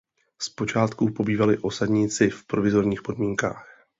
[0.41, 3.67] Zpočátku pobývali osadníci v provizorních podmínkách.